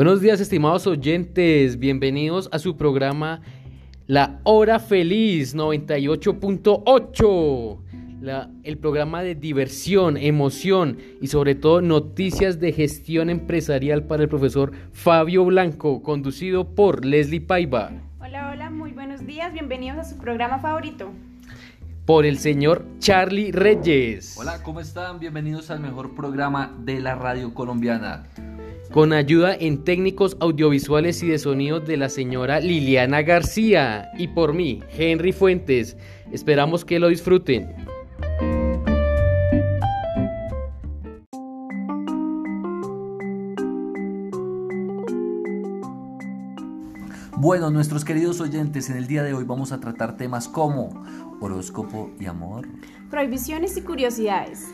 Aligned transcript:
Buenos 0.00 0.22
días, 0.22 0.40
estimados 0.40 0.86
oyentes. 0.86 1.78
Bienvenidos 1.78 2.48
a 2.52 2.58
su 2.58 2.78
programa 2.78 3.42
La 4.06 4.40
Hora 4.44 4.78
Feliz 4.78 5.54
98.8. 5.54 7.78
el 8.64 8.78
programa 8.78 9.22
de 9.22 9.34
diversión, 9.34 10.16
emoción 10.16 10.96
y 11.20 11.26
sobre 11.26 11.54
todo 11.54 11.82
noticias 11.82 12.60
de 12.60 12.72
gestión 12.72 13.28
empresarial 13.28 14.04
para 14.04 14.22
el 14.22 14.30
profesor 14.30 14.72
Fabio 14.90 15.44
Blanco, 15.44 16.02
conducido 16.02 16.74
por 16.74 17.04
Leslie 17.04 17.42
Paiva. 17.42 17.92
Hola, 18.20 18.52
hola, 18.54 18.70
muy 18.70 18.92
buenos 18.92 19.26
días. 19.26 19.52
Bienvenidos 19.52 19.98
a 19.98 20.04
su 20.04 20.16
programa 20.16 20.60
favorito 20.60 21.12
por 22.10 22.26
el 22.26 22.40
señor 22.40 22.84
Charlie 22.98 23.52
Reyes. 23.52 24.34
Hola, 24.36 24.64
¿cómo 24.64 24.80
están? 24.80 25.20
Bienvenidos 25.20 25.70
al 25.70 25.78
mejor 25.78 26.16
programa 26.16 26.74
de 26.80 26.98
la 26.98 27.14
radio 27.14 27.54
colombiana 27.54 28.26
con 28.90 29.12
ayuda 29.12 29.54
en 29.54 29.84
técnicos 29.84 30.36
audiovisuales 30.40 31.22
y 31.22 31.28
de 31.28 31.38
sonido 31.38 31.78
de 31.78 31.96
la 31.96 32.08
señora 32.08 32.58
Liliana 32.58 33.22
García 33.22 34.10
y 34.18 34.26
por 34.26 34.52
mí, 34.52 34.82
Henry 34.98 35.30
Fuentes. 35.30 35.96
Esperamos 36.32 36.84
que 36.84 36.98
lo 36.98 37.06
disfruten. 37.06 37.72
Bueno, 47.42 47.70
nuestros 47.70 48.04
queridos 48.04 48.38
oyentes, 48.42 48.90
en 48.90 48.98
el 48.98 49.06
día 49.06 49.22
de 49.22 49.32
hoy 49.32 49.44
vamos 49.44 49.72
a 49.72 49.80
tratar 49.80 50.18
temas 50.18 50.46
como 50.46 51.02
horóscopo 51.40 52.10
y 52.20 52.26
amor, 52.26 52.68
prohibiciones 53.08 53.78
y 53.78 53.80
curiosidades, 53.80 54.66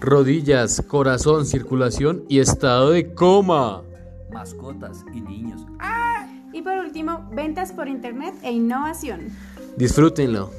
rodillas, 0.00 0.82
corazón, 0.88 1.46
circulación 1.46 2.24
y 2.28 2.40
estado 2.40 2.90
de 2.90 3.14
coma. 3.14 3.84
Mascotas 4.32 5.04
y 5.14 5.20
niños. 5.20 5.64
Y 6.52 6.62
por 6.62 6.76
último, 6.78 7.30
ventas 7.32 7.70
por 7.70 7.86
internet 7.86 8.34
e 8.42 8.50
innovación. 8.50 9.28
Disfrútenlo. 9.76 10.50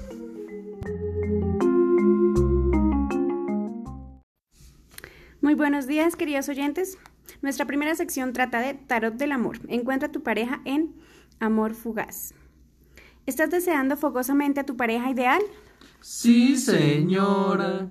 Muy 5.42 5.56
buenos 5.56 5.88
días, 5.88 6.16
queridos 6.16 6.48
oyentes. 6.48 6.98
Nuestra 7.42 7.66
primera 7.66 7.94
sección 7.96 8.32
trata 8.32 8.62
de 8.62 8.76
Tarot 8.76 9.16
del 9.16 9.34
Amor. 9.34 9.60
Encuentra 9.68 10.08
a 10.08 10.12
tu 10.14 10.24
pareja 10.24 10.62
en 10.64 10.94
Amor 11.44 11.74
Fugaz. 11.74 12.34
¿Estás 13.26 13.52
deseando 13.52 13.98
fogosamente 13.98 14.62
a 14.62 14.66
tu 14.66 14.78
pareja 14.78 15.10
ideal? 15.10 15.42
Sí, 16.00 16.56
señora. 16.56 17.90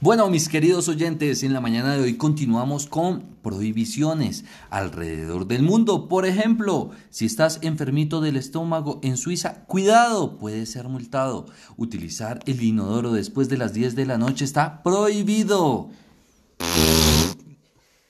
Bueno, 0.00 0.28
mis 0.28 0.48
queridos 0.48 0.88
oyentes, 0.88 1.42
en 1.42 1.52
la 1.52 1.60
mañana 1.60 1.94
de 1.94 2.02
hoy 2.02 2.16
continuamos 2.16 2.86
con 2.86 3.36
prohibiciones 3.42 4.44
alrededor 4.70 5.46
del 5.46 5.62
mundo. 5.62 6.08
Por 6.08 6.26
ejemplo, 6.26 6.90
si 7.10 7.26
estás 7.26 7.58
enfermito 7.62 8.20
del 8.20 8.36
estómago 8.36 9.00
en 9.02 9.16
Suiza, 9.16 9.64
cuidado, 9.66 10.38
puede 10.38 10.66
ser 10.66 10.88
multado. 10.88 11.46
Utilizar 11.76 12.40
el 12.46 12.62
inodoro 12.62 13.12
después 13.12 13.48
de 13.48 13.56
las 13.56 13.72
10 13.72 13.94
de 13.94 14.06
la 14.06 14.18
noche 14.18 14.44
está 14.44 14.82
prohibido. 14.82 15.90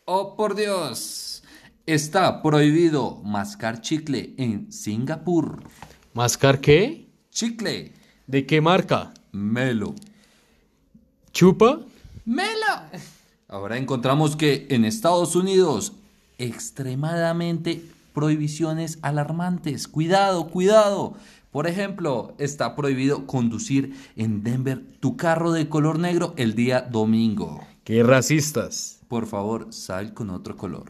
Oh, 0.04 0.36
por 0.36 0.54
Dios. 0.54 1.42
Está 1.86 2.42
prohibido 2.42 3.22
mascar 3.24 3.80
chicle 3.80 4.34
en 4.38 4.72
Singapur. 4.72 5.62
¿Mascar 6.14 6.60
qué? 6.60 7.08
Chicle. 7.30 7.92
¿De 8.26 8.44
qué 8.46 8.60
marca? 8.60 9.12
Melo. 9.32 9.94
¿Chupa? 11.36 11.80
¡Mela! 12.24 12.90
Ahora 13.46 13.76
encontramos 13.76 14.36
que 14.36 14.66
en 14.70 14.86
Estados 14.86 15.36
Unidos, 15.36 15.92
extremadamente 16.38 17.84
prohibiciones 18.14 18.98
alarmantes. 19.02 19.86
Cuidado, 19.86 20.46
cuidado. 20.48 21.12
Por 21.52 21.66
ejemplo, 21.66 22.32
está 22.38 22.74
prohibido 22.74 23.26
conducir 23.26 23.94
en 24.16 24.44
Denver 24.44 24.82
tu 24.98 25.18
carro 25.18 25.52
de 25.52 25.68
color 25.68 25.98
negro 25.98 26.32
el 26.38 26.54
día 26.54 26.80
domingo. 26.80 27.60
¡Qué 27.84 28.02
racistas! 28.02 29.00
Por 29.06 29.26
favor, 29.26 29.74
sal 29.74 30.14
con 30.14 30.30
otro 30.30 30.56
color. 30.56 30.88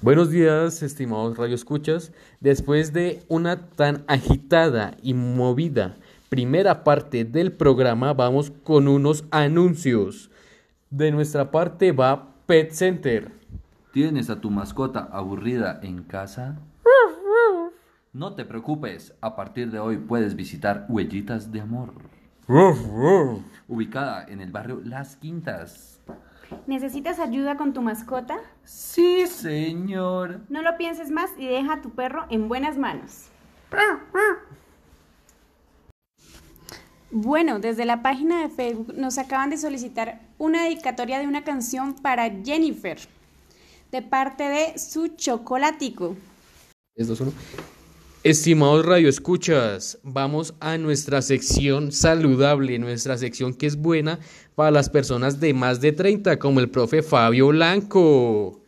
Buenos 0.00 0.30
días, 0.30 0.84
estimados 0.84 1.36
radioescuchas. 1.36 2.12
Después 2.38 2.92
de 2.92 3.24
una 3.26 3.66
tan 3.66 4.04
agitada 4.06 4.96
y 5.02 5.14
movida 5.14 5.96
primera 6.30 6.84
parte 6.84 7.24
del 7.24 7.52
programa 7.52 8.14
vamos 8.14 8.52
con 8.62 8.86
unos 8.88 9.24
anuncios. 9.32 10.30
De 10.88 11.10
nuestra 11.10 11.50
parte 11.50 11.90
va 11.92 12.34
Pet 12.46 12.70
Center. 12.70 13.32
¿Tienes 13.92 14.30
a 14.30 14.40
tu 14.40 14.48
mascota 14.48 15.08
aburrida 15.12 15.80
en 15.82 16.04
casa? 16.04 16.56
No 18.12 18.34
te 18.34 18.44
preocupes, 18.44 19.12
a 19.20 19.34
partir 19.34 19.72
de 19.72 19.80
hoy 19.80 19.98
puedes 19.98 20.36
visitar 20.36 20.86
Huellitas 20.88 21.50
de 21.52 21.60
Amor. 21.60 21.92
ubicada 23.68 24.24
en 24.28 24.40
el 24.40 24.52
barrio 24.52 24.80
Las 24.84 25.16
Quintas. 25.16 26.00
¿Necesitas 26.66 27.18
ayuda 27.18 27.56
con 27.56 27.72
tu 27.72 27.82
mascota? 27.82 28.38
Sí, 28.64 29.26
señor. 29.26 30.40
No 30.48 30.62
lo 30.62 30.76
pienses 30.76 31.10
más 31.10 31.30
y 31.38 31.46
deja 31.46 31.74
a 31.74 31.82
tu 31.82 31.90
perro 31.90 32.26
en 32.30 32.48
buenas 32.48 32.78
manos. 32.78 33.26
Bueno, 37.12 37.58
desde 37.58 37.84
la 37.84 38.02
página 38.02 38.42
de 38.42 38.48
Facebook 38.48 38.94
nos 38.94 39.18
acaban 39.18 39.50
de 39.50 39.58
solicitar 39.58 40.20
una 40.38 40.64
dedicatoria 40.64 41.18
de 41.18 41.26
una 41.26 41.42
canción 41.42 41.94
para 41.94 42.30
Jennifer, 42.44 42.98
de 43.90 44.00
parte 44.00 44.44
de 44.44 44.78
su 44.78 45.08
chocolatico. 45.08 46.16
Es 46.94 47.08
dos, 47.08 47.20
uno. 47.20 47.32
Estimados 48.22 48.86
radioescuchas, 48.86 49.98
vamos 50.04 50.54
a 50.60 50.78
nuestra 50.78 51.20
sección 51.20 51.90
saludable, 51.90 52.78
nuestra 52.78 53.18
sección 53.18 53.54
que 53.54 53.66
es 53.66 53.76
buena 53.76 54.20
para 54.54 54.70
las 54.70 54.88
personas 54.88 55.40
de 55.40 55.52
más 55.52 55.80
de 55.80 55.90
30, 55.90 56.38
como 56.38 56.60
el 56.60 56.70
profe 56.70 57.02
Fabio 57.02 57.48
Blanco. 57.48 58.62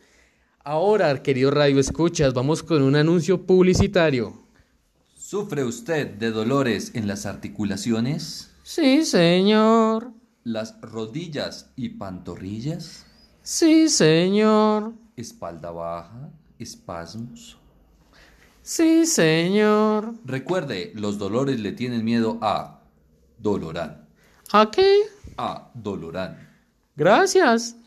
Ahora, 0.65 1.21
queridos 1.23 1.53
radioescuchas, 1.53 2.33
vamos 2.33 2.61
con 2.61 2.81
un 2.81 2.95
anuncio 2.95 3.45
publicitario. 3.45 4.42
¿Sufre 5.25 5.63
usted 5.63 6.15
de 6.15 6.31
dolores 6.31 6.91
en 6.95 7.07
las 7.07 7.25
articulaciones? 7.25 8.51
Sí, 8.61 9.05
señor. 9.05 10.11
¿Las 10.43 10.81
rodillas 10.81 11.71
y 11.77 11.91
pantorrillas? 11.91 13.05
Sí, 13.41 13.87
señor. 13.87 14.95
¿Espalda 15.15 15.71
baja? 15.71 16.29
¿Espasmos? 16.59 17.57
Sí, 18.63 19.05
señor. 19.05 20.15
Recuerde, 20.25 20.91
los 20.93 21.17
dolores 21.17 21.57
le 21.61 21.71
tienen 21.71 22.03
miedo 22.03 22.37
a 22.41 22.81
Dolorán. 23.37 24.05
¿A 24.51 24.69
qué? 24.69 25.03
A 25.37 25.71
Dolorán. 25.73 26.49
Gracias. 26.97 27.77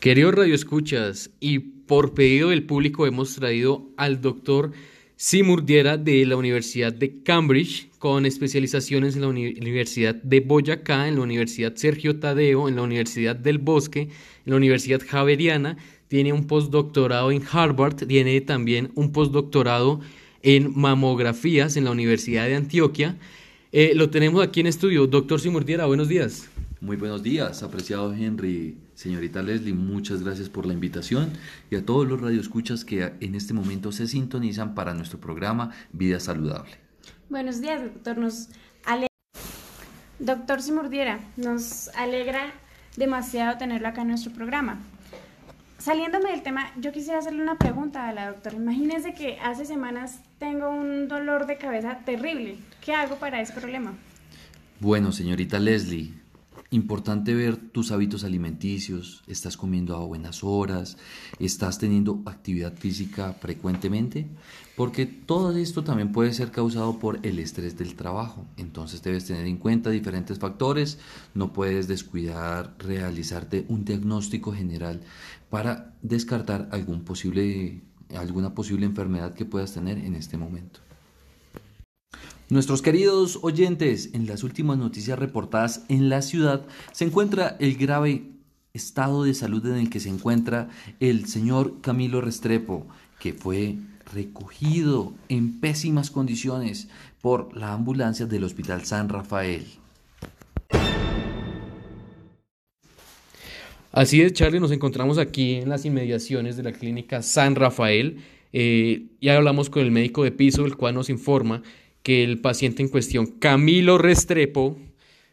Queridos 0.00 0.34
radioescuchas, 0.34 1.28
y 1.40 1.81
por 1.86 2.14
pedido 2.14 2.50
del 2.50 2.64
público 2.64 3.06
hemos 3.06 3.34
traído 3.34 3.88
al 3.96 4.20
doctor 4.20 4.72
Simurdiera 5.16 5.98
de 5.98 6.26
la 6.26 6.36
Universidad 6.36 6.92
de 6.92 7.22
Cambridge, 7.22 7.88
con 7.98 8.26
especializaciones 8.26 9.14
en 9.14 9.20
la 9.22 9.28
Universidad 9.28 10.16
de 10.16 10.40
Boyacá, 10.40 11.06
en 11.06 11.14
la 11.14 11.20
Universidad 11.20 11.76
Sergio 11.76 12.18
Tadeo, 12.18 12.68
en 12.68 12.74
la 12.74 12.82
Universidad 12.82 13.36
del 13.36 13.58
Bosque, 13.58 14.00
en 14.00 14.50
la 14.50 14.56
Universidad 14.56 15.00
Javeriana, 15.06 15.76
tiene 16.08 16.32
un 16.32 16.46
postdoctorado 16.46 17.30
en 17.30 17.42
Harvard, 17.50 17.94
tiene 18.06 18.40
también 18.40 18.90
un 18.96 19.12
postdoctorado 19.12 20.00
en 20.42 20.72
mamografías 20.76 21.76
en 21.76 21.84
la 21.84 21.92
Universidad 21.92 22.46
de 22.46 22.56
Antioquia. 22.56 23.16
Eh, 23.70 23.92
lo 23.94 24.10
tenemos 24.10 24.42
aquí 24.42 24.60
en 24.60 24.66
estudio. 24.66 25.06
Doctor 25.06 25.40
Simurdiera, 25.40 25.86
buenos 25.86 26.08
días. 26.08 26.50
Muy 26.80 26.96
buenos 26.96 27.22
días, 27.22 27.62
apreciado 27.62 28.12
Henry, 28.12 28.74
señorita 29.02 29.42
Leslie, 29.42 29.74
muchas 29.74 30.22
gracias 30.22 30.48
por 30.48 30.64
la 30.64 30.72
invitación 30.72 31.32
y 31.70 31.76
a 31.76 31.84
todos 31.84 32.06
los 32.06 32.20
radioescuchas 32.20 32.84
que 32.84 33.12
en 33.20 33.34
este 33.34 33.52
momento 33.52 33.90
se 33.90 34.06
sintonizan 34.06 34.74
para 34.76 34.94
nuestro 34.94 35.18
programa 35.18 35.72
Vida 35.92 36.20
Saludable. 36.20 36.70
Buenos 37.28 37.60
días, 37.60 37.82
doctor. 37.82 38.18
Nos 38.18 38.48
alegra... 38.84 39.08
Doctor 40.20 40.62
Simurdiera, 40.62 41.18
nos 41.36 41.88
alegra 41.96 42.52
demasiado 42.96 43.58
tenerlo 43.58 43.88
acá 43.88 44.02
en 44.02 44.08
nuestro 44.08 44.32
programa. 44.32 44.78
Saliéndome 45.78 46.30
del 46.30 46.44
tema, 46.44 46.70
yo 46.78 46.92
quisiera 46.92 47.18
hacerle 47.18 47.42
una 47.42 47.58
pregunta 47.58 48.08
a 48.08 48.12
la 48.12 48.28
doctora. 48.28 48.54
Imagínese 48.54 49.14
que 49.14 49.40
hace 49.40 49.64
semanas 49.64 50.20
tengo 50.38 50.70
un 50.70 51.08
dolor 51.08 51.46
de 51.46 51.58
cabeza 51.58 51.98
terrible. 52.04 52.58
¿Qué 52.80 52.94
hago 52.94 53.16
para 53.16 53.40
ese 53.40 53.52
problema? 53.52 53.94
Bueno, 54.78 55.10
señorita 55.10 55.58
Leslie, 55.58 56.21
Importante 56.72 57.34
ver 57.34 57.58
tus 57.58 57.92
hábitos 57.92 58.24
alimenticios, 58.24 59.22
estás 59.26 59.58
comiendo 59.58 59.94
a 59.94 60.06
buenas 60.06 60.42
horas, 60.42 60.96
estás 61.38 61.78
teniendo 61.78 62.22
actividad 62.24 62.74
física 62.78 63.34
frecuentemente, 63.34 64.26
porque 64.74 65.04
todo 65.04 65.54
esto 65.54 65.84
también 65.84 66.12
puede 66.12 66.32
ser 66.32 66.50
causado 66.50 66.98
por 66.98 67.18
el 67.26 67.38
estrés 67.40 67.76
del 67.76 67.94
trabajo. 67.94 68.46
Entonces 68.56 69.02
debes 69.02 69.26
tener 69.26 69.44
en 69.44 69.58
cuenta 69.58 69.90
diferentes 69.90 70.38
factores, 70.38 70.98
no 71.34 71.52
puedes 71.52 71.88
descuidar 71.88 72.74
realizarte 72.78 73.66
un 73.68 73.84
diagnóstico 73.84 74.50
general 74.54 75.02
para 75.50 75.94
descartar 76.00 76.70
algún 76.72 77.04
posible, 77.04 77.82
alguna 78.16 78.54
posible 78.54 78.86
enfermedad 78.86 79.34
que 79.34 79.44
puedas 79.44 79.74
tener 79.74 79.98
en 79.98 80.14
este 80.14 80.38
momento. 80.38 80.80
Nuestros 82.52 82.82
queridos 82.82 83.38
oyentes, 83.40 84.10
en 84.12 84.26
las 84.26 84.42
últimas 84.42 84.76
noticias 84.76 85.18
reportadas 85.18 85.86
en 85.88 86.10
la 86.10 86.20
ciudad 86.20 86.66
se 86.92 87.06
encuentra 87.06 87.56
el 87.60 87.78
grave 87.78 88.24
estado 88.74 89.24
de 89.24 89.32
salud 89.32 89.66
en 89.68 89.76
el 89.76 89.88
que 89.88 90.00
se 90.00 90.10
encuentra 90.10 90.68
el 91.00 91.24
señor 91.24 91.80
Camilo 91.80 92.20
Restrepo, 92.20 92.86
que 93.18 93.32
fue 93.32 93.76
recogido 94.12 95.14
en 95.30 95.60
pésimas 95.60 96.10
condiciones 96.10 96.88
por 97.22 97.56
la 97.56 97.72
ambulancia 97.72 98.26
del 98.26 98.44
Hospital 98.44 98.84
San 98.84 99.08
Rafael. 99.08 99.64
Así 103.92 104.20
es, 104.20 104.34
Charlie, 104.34 104.60
nos 104.60 104.72
encontramos 104.72 105.16
aquí 105.16 105.54
en 105.54 105.70
las 105.70 105.86
inmediaciones 105.86 106.58
de 106.58 106.64
la 106.64 106.72
clínica 106.72 107.22
San 107.22 107.54
Rafael. 107.54 108.18
Eh, 108.52 109.06
ya 109.22 109.38
hablamos 109.38 109.70
con 109.70 109.80
el 109.80 109.90
médico 109.90 110.22
de 110.22 110.32
piso, 110.32 110.66
el 110.66 110.76
cual 110.76 110.94
nos 110.94 111.08
informa 111.08 111.62
que 112.02 112.24
el 112.24 112.40
paciente 112.40 112.82
en 112.82 112.88
cuestión, 112.88 113.26
Camilo 113.26 113.98
Restrepo, 113.98 114.78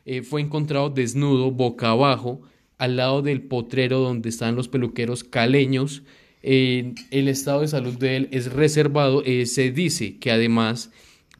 eh, 0.06 0.22
fue 0.24 0.42
encontrado 0.42 0.90
desnudo, 0.90 1.52
boca 1.52 1.90
abajo, 1.90 2.42
al 2.78 2.96
lado 2.96 3.22
del 3.22 3.42
potrero 3.42 4.00
donde 4.00 4.30
están 4.30 4.56
los 4.56 4.68
peluqueros 4.68 5.24
caleños. 5.24 6.04
el 6.42 7.28
estado 7.28 7.62
de 7.62 7.68
salud 7.68 7.98
de 7.98 8.16
él 8.16 8.30
es 8.32 8.54
reservado. 8.54 9.24
Eh, 9.26 9.46
se 9.46 9.72
dice 9.72 10.18
que 10.18 10.32
además 10.32 10.90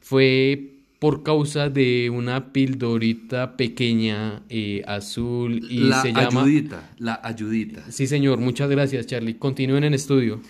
fue 0.00 0.80
por 1.00 1.22
causa 1.22 1.70
de 1.70 2.10
una 2.10 2.52
pildorita 2.52 3.56
pequeña 3.56 4.42
eh, 4.50 4.82
azul 4.86 5.66
y 5.68 5.78
la 5.78 6.02
se 6.02 6.12
llama... 6.12 6.42
Ayudita, 6.42 6.90
la 6.98 7.18
ayudita. 7.24 7.90
Sí, 7.90 8.06
señor. 8.06 8.38
Muchas 8.38 8.68
gracias, 8.68 9.06
Charlie. 9.06 9.38
Continúen 9.38 9.84
en 9.84 9.94
estudio. 9.94 10.42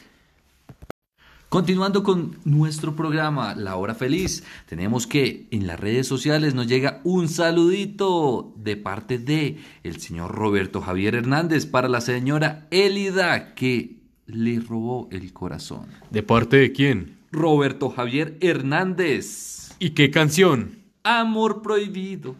Continuando 1.50 2.04
con 2.04 2.38
nuestro 2.44 2.94
programa 2.94 3.56
La 3.56 3.74
Hora 3.74 3.96
Feliz, 3.96 4.44
tenemos 4.68 5.08
que 5.08 5.48
en 5.50 5.66
las 5.66 5.80
redes 5.80 6.06
sociales 6.06 6.54
nos 6.54 6.68
llega 6.68 7.00
un 7.02 7.26
saludito 7.26 8.54
de 8.54 8.76
parte 8.76 9.18
de 9.18 9.56
el 9.82 10.00
señor 10.00 10.32
Roberto 10.32 10.80
Javier 10.80 11.16
Hernández 11.16 11.66
para 11.66 11.88
la 11.88 12.00
señora 12.00 12.68
Elida 12.70 13.56
que 13.56 13.96
le 14.26 14.60
robó 14.60 15.08
el 15.10 15.32
corazón. 15.32 15.88
¿De 16.10 16.22
parte 16.22 16.56
de 16.56 16.70
quién? 16.70 17.18
Roberto 17.32 17.90
Javier 17.90 18.38
Hernández. 18.40 19.72
¿Y 19.80 19.90
qué 19.90 20.12
canción? 20.12 20.78
Amor 21.02 21.62
prohibido. 21.62 22.36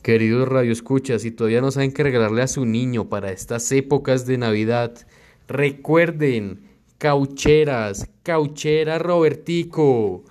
Queridos 0.00 0.48
radioescuchas, 0.48 1.20
si 1.20 1.30
todavía 1.30 1.60
no 1.60 1.72
saben 1.72 1.92
qué 1.92 2.04
regalarle 2.04 2.40
a 2.40 2.48
su 2.48 2.64
niño 2.64 3.10
para 3.10 3.32
estas 3.32 3.70
épocas 3.70 4.24
de 4.24 4.38
Navidad, 4.38 5.06
recuerden 5.46 6.71
Caucheras, 7.02 8.08
cauchera 8.22 9.00
Robertico. 9.00 10.22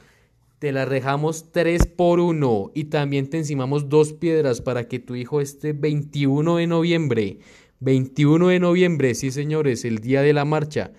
Te 0.57 0.71
las 0.71 0.89
dejamos 0.89 1.51
3 1.51 1.85
por 1.85 2.21
1 2.21 2.71
y 2.73 2.85
también 2.85 3.29
te 3.29 3.39
encimamos 3.39 3.89
dos 3.89 4.13
piedras 4.13 4.61
para 4.61 4.87
que 4.87 4.97
tu 4.97 5.15
hijo 5.15 5.41
esté 5.41 5.73
21 5.73 6.55
de 6.55 6.67
noviembre. 6.67 7.39
21 7.81 8.47
de 8.47 8.59
noviembre, 8.61 9.15
sí 9.15 9.31
señores, 9.31 9.83
el 9.83 9.99
día 9.99 10.21
de 10.21 10.31
la 10.31 10.45
marcha. 10.45 10.91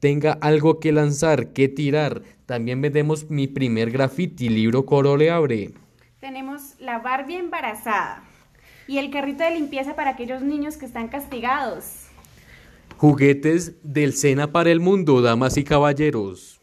Tenga 0.00 0.32
algo 0.32 0.80
que 0.80 0.90
lanzar, 0.90 1.52
que 1.52 1.68
tirar. 1.68 2.22
También 2.44 2.80
vendemos 2.80 3.30
mi 3.30 3.46
primer 3.46 3.92
graffiti, 3.92 4.48
libro 4.48 4.84
Coro 4.86 5.16
le 5.16 5.30
abre. 5.30 5.70
Tenemos 6.18 6.74
la 6.80 6.98
Barbie 6.98 7.36
embarazada 7.36 8.24
y 8.88 8.98
el 8.98 9.12
carrito 9.12 9.44
de 9.44 9.52
limpieza 9.52 9.94
para 9.94 10.10
aquellos 10.10 10.42
niños 10.42 10.76
que 10.78 10.86
están 10.86 11.06
castigados. 11.06 12.01
Juguetes 13.02 13.72
del 13.82 14.12
Sena 14.12 14.52
para 14.52 14.70
el 14.70 14.78
mundo, 14.78 15.22
damas 15.22 15.56
y 15.56 15.64
caballeros. 15.64 16.60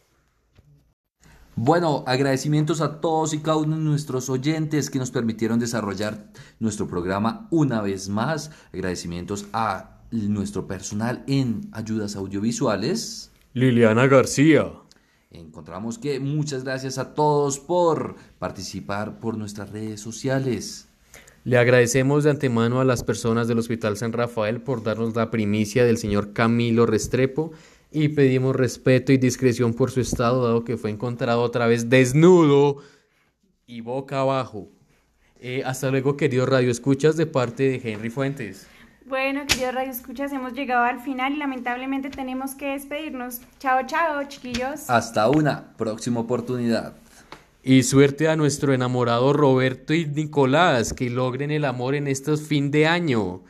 Bueno, 1.57 2.05
agradecimientos 2.07 2.79
a 2.79 3.01
todos 3.01 3.33
y 3.33 3.39
cada 3.39 3.57
uno 3.57 3.75
de 3.75 3.83
nuestros 3.83 4.29
oyentes 4.29 4.89
que 4.89 4.99
nos 4.99 5.11
permitieron 5.11 5.59
desarrollar 5.59 6.31
nuestro 6.61 6.87
programa 6.87 7.49
una 7.51 7.81
vez 7.81 8.07
más. 8.07 8.51
Agradecimientos 8.73 9.47
a 9.51 9.99
nuestro 10.11 10.65
personal 10.65 11.25
en 11.27 11.67
ayudas 11.73 12.15
audiovisuales. 12.15 13.31
Liliana 13.51 14.07
García. 14.07 14.71
Encontramos 15.31 15.97
que 15.97 16.21
muchas 16.21 16.63
gracias 16.63 16.99
a 16.99 17.15
todos 17.15 17.59
por 17.59 18.15
participar 18.39 19.19
por 19.19 19.37
nuestras 19.37 19.71
redes 19.71 19.99
sociales. 19.99 20.88
Le 21.45 21.57
agradecemos 21.57 22.23
de 22.23 22.31
antemano 22.31 22.81
a 22.81 22.85
las 22.85 23.03
personas 23.03 23.47
del 23.47 23.59
Hospital 23.59 23.97
San 23.97 24.13
Rafael 24.13 24.61
por 24.61 24.83
darnos 24.83 25.15
la 25.15 25.31
primicia 25.31 25.85
del 25.85 25.97
señor 25.97 26.33
Camilo 26.33 26.85
Restrepo 26.85 27.51
y 27.91 28.09
pedimos 28.09 28.55
respeto 28.55 29.11
y 29.11 29.17
discreción 29.17 29.73
por 29.73 29.91
su 29.91 30.01
estado, 30.01 30.43
dado 30.43 30.63
que 30.63 30.77
fue 30.77 30.89
encontrado 30.89 31.41
otra 31.41 31.65
vez 31.67 31.89
desnudo 31.89 32.77
y 33.65 33.81
boca 33.81 34.19
abajo. 34.19 34.69
Eh, 35.39 35.63
hasta 35.65 35.89
luego, 35.89 36.17
queridos 36.17 36.49
Radio 36.49 36.69
Escuchas, 36.69 37.15
de 37.15 37.25
parte 37.25 37.63
de 37.63 37.81
Henry 37.83 38.09
Fuentes. 38.09 38.67
Bueno, 39.05 39.47
queridos 39.47 39.73
Radio 39.73 39.91
Escuchas, 39.91 40.33
hemos 40.33 40.53
llegado 40.53 40.83
al 40.83 40.99
final 40.99 41.33
y 41.33 41.37
lamentablemente 41.37 42.09
tenemos 42.09 42.53
que 42.53 42.73
despedirnos. 42.73 43.41
Chao, 43.57 43.79
chao, 43.87 44.23
chiquillos. 44.27 44.89
Hasta 44.89 45.29
una 45.29 45.73
próxima 45.77 46.19
oportunidad. 46.19 46.93
Y 47.61 47.83
suerte 47.83 48.29
a 48.29 48.37
nuestro 48.37 48.73
enamorado 48.73 49.33
Roberto 49.33 49.93
y 49.93 50.05
Nicolás, 50.05 50.93
que 50.93 51.09
logren 51.09 51.51
el 51.51 51.65
amor 51.65 51.93
en 51.93 52.07
estos 52.07 52.41
fin 52.41 52.71
de 52.71 52.87
año. 52.87 53.43